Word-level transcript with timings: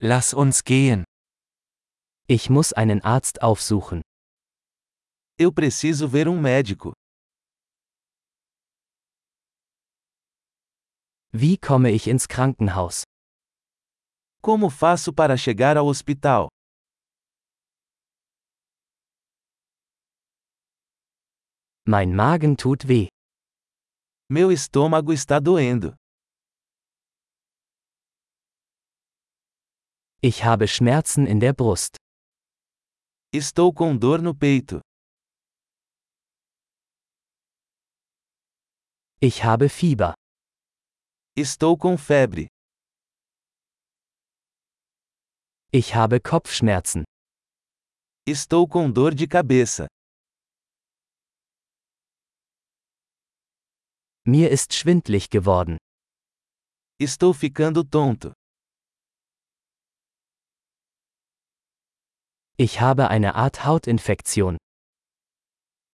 Lass 0.00 0.32
uns 0.32 0.62
gehen. 0.62 1.02
Ich 2.28 2.48
muss 2.48 2.72
einen 2.72 3.02
Arzt 3.02 3.42
aufsuchen. 3.42 4.00
Eu 5.36 5.50
preciso 5.50 6.08
ver 6.08 6.28
um 6.28 6.40
médico. 6.40 6.92
Wie 11.32 11.58
komme 11.58 11.90
ich 11.90 12.06
ins 12.06 12.28
Krankenhaus? 12.28 13.02
Como 14.40 14.70
faço 14.70 15.12
para 15.12 15.36
chegar 15.36 15.76
ao 15.76 15.88
hospital? 15.88 16.48
Mein 21.84 22.14
Magen 22.14 22.54
tut 22.56 22.86
weh. 22.86 23.08
Meu 24.30 24.52
estômago 24.52 25.12
está 25.12 25.40
doendo. 25.40 25.97
Ich 30.20 30.42
habe 30.42 30.66
Schmerzen 30.66 31.28
in 31.28 31.38
der 31.38 31.52
Brust. 31.52 31.96
Estou 33.32 33.72
com 33.72 33.96
dor 33.96 34.20
no 34.20 34.34
peito. 34.34 34.80
Ich 39.20 39.44
habe 39.44 39.68
Fieber. 39.68 40.14
Estou 41.36 41.78
com 41.78 41.96
febre. 41.96 42.48
Ich 45.72 45.94
habe 45.94 46.18
Kopfschmerzen. 46.20 47.04
Estou 48.26 48.66
com 48.66 48.90
dor 48.90 49.14
de 49.14 49.28
cabeça. 49.28 49.86
Mir 54.26 54.50
ist 54.50 54.74
schwindlig 54.74 55.30
geworden. 55.30 55.76
Estou 56.98 57.32
ficando 57.32 57.84
tonto. 57.84 58.32
Ich 62.60 62.80
habe 62.80 63.08
eine 63.08 63.36
Art 63.36 63.64
Hautinfektion. 63.64 64.56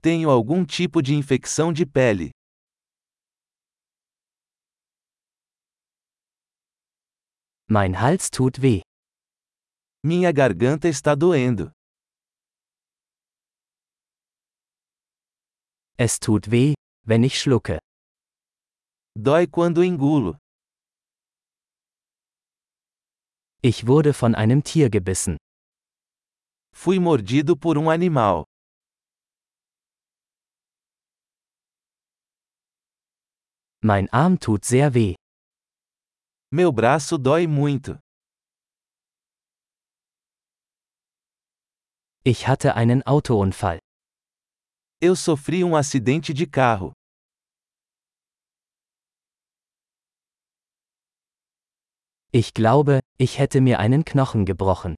Tenho 0.00 0.30
algum 0.30 0.64
tipo 0.64 1.02
de 1.02 1.12
infecção 1.12 1.74
de 1.74 1.84
pele. 1.84 2.30
Mein 7.68 8.00
Hals 8.00 8.30
tut 8.30 8.62
weh. 8.62 8.80
Minha 10.02 10.32
garganta 10.32 10.88
está 10.88 11.14
doendo. 11.14 11.70
Es 15.98 16.18
tut 16.18 16.50
weh, 16.50 16.72
wenn 17.06 17.24
ich 17.24 17.38
schlucke. 17.38 17.78
Dói 19.14 19.46
quando 19.46 19.82
engulo. 19.82 20.38
Ich 23.60 23.86
wurde 23.86 24.14
von 24.14 24.34
einem 24.34 24.64
Tier 24.64 24.88
gebissen. 24.88 25.36
Fui 26.76 26.98
mordido 26.98 27.56
por 27.56 27.78
um 27.78 27.88
animal. 27.88 28.44
Mein 33.80 34.08
Arm 34.12 34.36
tut 34.36 34.66
sehr 34.66 34.92
weh. 34.92 35.14
Meu 36.50 36.72
braço 36.72 37.16
dói 37.16 37.46
muito. 37.46 37.98
Ich 42.24 42.46
hatte 42.48 42.74
einen 42.74 43.02
Autounfall. 43.06 43.78
Eu 45.00 45.14
sofri 45.16 45.62
um 45.64 45.76
acidente 45.76 46.34
de 46.34 46.46
carro. 46.46 46.92
Ich 52.32 52.52
glaube, 52.52 53.00
ich 53.16 53.38
hätte 53.38 53.60
mir 53.60 53.78
einen 53.78 54.04
Knochen 54.04 54.44
gebrochen. 54.44 54.96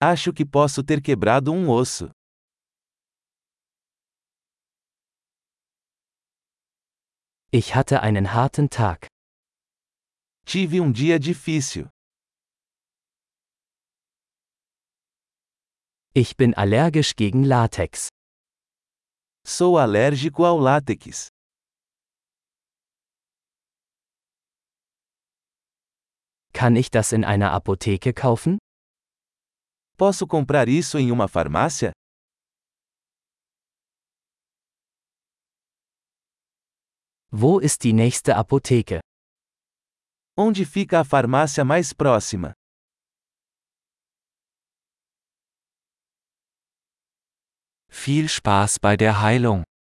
Acho 0.00 0.32
que 0.32 0.44
posso 0.44 0.82
ter 0.82 1.00
quebrado 1.00 1.52
um 1.52 1.68
osso. 1.70 2.10
Ich 7.50 7.74
hatte 7.74 8.02
einen 8.02 8.32
harten 8.34 8.68
Tag. 8.68 9.06
Tive 10.44 10.80
um 10.82 10.92
dia 10.92 11.18
difícil. 11.18 11.88
Ich 16.12 16.36
bin 16.36 16.54
allergisch 16.54 17.16
gegen 17.16 17.44
Latex. 17.44 18.08
Sou 19.46 19.78
alérgico 19.78 20.44
ao 20.46 20.58
látex. 20.58 21.28
Kann 26.52 26.76
ich 26.76 26.90
das 26.90 27.12
in 27.12 27.24
einer 27.24 27.52
Apotheke 27.52 28.14
kaufen? 28.14 28.58
Posso 29.96 30.26
comprar 30.26 30.68
isso 30.68 30.98
em 30.98 31.12
uma 31.12 31.28
farmácia? 31.28 31.92
Wo 37.30 37.60
ist 37.60 37.82
die 37.84 37.92
nächste 37.92 38.32
Apotheke? 38.32 39.00
Onde 40.36 40.64
fica 40.64 41.00
a 41.00 41.04
farmácia 41.04 41.64
mais 41.64 41.92
próxima? 41.92 42.52
Viel 47.88 48.28
Spaß 48.28 48.78
bei 48.78 48.96
der 48.96 49.22
Heilung. 49.22 49.62